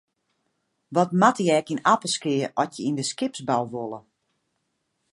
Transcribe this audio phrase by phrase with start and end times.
[0.95, 3.99] Wat moatte je ek yn Appelskea at je yn de skipsbou wolle?